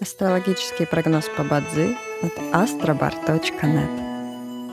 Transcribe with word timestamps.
Астрологический 0.00 0.86
прогноз 0.86 1.26
по 1.36 1.44
Бадзи 1.44 1.94
от 2.22 2.32
astrobar.net 2.54 4.72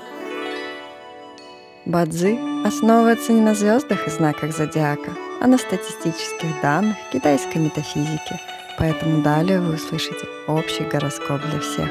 Бадзи 1.85 2.65
основывается 2.65 3.33
не 3.33 3.41
на 3.41 3.53
звездах 3.53 4.07
и 4.07 4.09
знаках 4.09 4.55
зодиака, 4.55 5.11
а 5.41 5.47
на 5.47 5.57
статистических 5.57 6.61
данных 6.61 6.95
китайской 7.11 7.57
метафизики, 7.57 8.39
поэтому 8.79 9.21
далее 9.21 9.59
вы 9.59 9.75
услышите 9.75 10.25
общий 10.47 10.85
гороскоп 10.85 11.41
для 11.41 11.59
всех. 11.59 11.89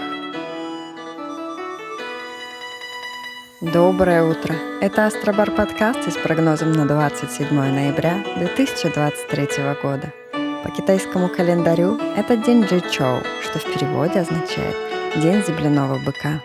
Доброе 3.60 4.22
утро! 4.22 4.54
Это 4.80 5.04
Астробар 5.04 5.50
подкаст 5.50 6.10
с 6.10 6.16
прогнозом 6.16 6.72
на 6.72 6.86
27 6.86 7.54
ноября 7.54 8.24
2023 8.38 9.74
года– 9.82 10.10
по 10.66 10.72
китайскому 10.72 11.28
календарю 11.28 11.96
это 12.16 12.36
день 12.36 12.64
Джичоу, 12.64 13.22
что 13.40 13.60
в 13.60 13.64
переводе 13.64 14.20
означает 14.20 14.74
«день 15.14 15.40
земляного 15.44 15.96
быка». 16.04 16.42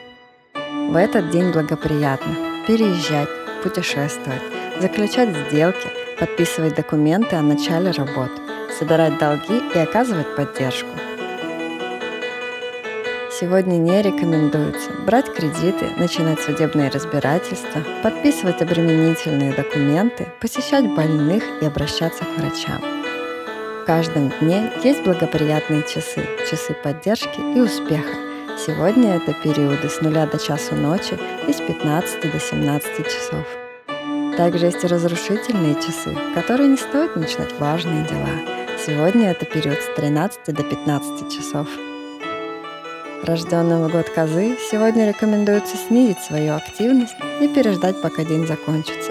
В 0.92 0.96
этот 0.96 1.32
день 1.32 1.52
благоприятно 1.52 2.36
переезжать, 2.68 3.30
путешествовать, 3.64 4.44
заключать 4.80 5.36
сделки, 5.48 5.88
подписывать 6.20 6.76
документы 6.76 7.36
о 7.36 7.42
начале 7.42 7.90
работ, 7.90 8.30
собирать 8.78 9.18
долги 9.18 9.60
и 9.74 9.80
оказывать 9.80 10.36
поддержку. 10.36 10.90
Сегодня 13.32 13.78
не 13.78 14.04
рекомендуется 14.04 14.92
брать 15.04 15.34
кредиты, 15.34 15.88
начинать 15.98 16.42
судебные 16.42 16.92
разбирательства, 16.92 17.82
подписывать 18.04 18.62
обременительные 18.62 19.52
документы, 19.52 20.28
посещать 20.40 20.88
больных 20.94 21.44
и 21.60 21.66
обращаться 21.66 22.24
к 22.24 22.38
врачам– 22.38 22.84
в 23.82 23.86
каждом 23.86 24.32
дне 24.40 24.72
есть 24.84 25.04
благоприятные 25.04 25.82
часы, 25.82 26.24
часы 26.50 26.74
поддержки 26.84 27.40
и 27.40 27.60
успеха. 27.60 28.14
Сегодня 28.64 29.16
это 29.16 29.34
периоды 29.34 29.90
с 29.90 30.02
нуля 30.02 30.28
до 30.28 30.38
часу 30.38 30.76
ночи 30.76 31.18
и 31.48 31.52
с 31.52 31.60
15 31.60 32.32
до 32.32 32.40
17 32.40 33.06
часов. 33.06 33.48
Также 34.38 34.68
есть 34.68 34.84
и 34.84 34.88
разрушительные 34.88 35.76
часы, 35.76 36.12
в 36.12 36.34
которые 36.36 36.70
не 36.70 36.78
стоит 36.78 37.16
начинать 37.16 37.58
важные 37.60 38.06
дела. 38.06 38.30
Сегодня 38.86 39.32
это 39.32 39.46
период 39.46 39.80
с 39.80 39.96
13 39.96 40.54
до 40.54 40.64
15 40.64 41.32
часов. 41.36 41.68
Рожденным 43.24 43.88
в 43.88 43.92
год 43.92 44.10
козы 44.10 44.58
сегодня 44.70 45.08
рекомендуется 45.08 45.76
снизить 45.76 46.20
свою 46.20 46.54
активность 46.54 47.16
и 47.40 47.48
переждать, 47.48 48.00
пока 48.02 48.24
день 48.24 48.46
закончится 48.46 49.11